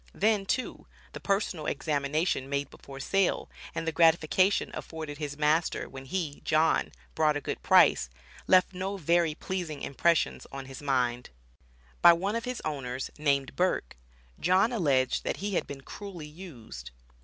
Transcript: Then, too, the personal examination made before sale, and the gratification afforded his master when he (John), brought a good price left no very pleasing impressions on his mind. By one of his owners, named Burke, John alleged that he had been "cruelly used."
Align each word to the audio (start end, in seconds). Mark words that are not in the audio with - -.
Then, 0.15 0.47
too, 0.47 0.87
the 1.13 1.19
personal 1.19 1.67
examination 1.67 2.49
made 2.49 2.71
before 2.71 2.99
sale, 2.99 3.51
and 3.75 3.87
the 3.87 3.91
gratification 3.91 4.71
afforded 4.73 5.19
his 5.19 5.37
master 5.37 5.87
when 5.87 6.05
he 6.05 6.41
(John), 6.43 6.91
brought 7.13 7.37
a 7.37 7.39
good 7.39 7.61
price 7.61 8.09
left 8.47 8.73
no 8.73 8.97
very 8.97 9.35
pleasing 9.35 9.83
impressions 9.83 10.47
on 10.51 10.65
his 10.65 10.81
mind. 10.81 11.29
By 12.01 12.13
one 12.13 12.35
of 12.35 12.45
his 12.45 12.63
owners, 12.65 13.11
named 13.19 13.55
Burke, 13.55 13.95
John 14.39 14.71
alleged 14.71 15.23
that 15.23 15.37
he 15.37 15.53
had 15.53 15.67
been 15.67 15.81
"cruelly 15.81 16.25
used." 16.25 16.89